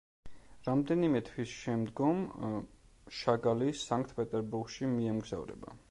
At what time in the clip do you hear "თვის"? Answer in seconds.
1.27-1.51